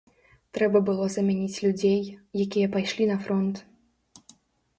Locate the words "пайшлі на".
2.77-3.17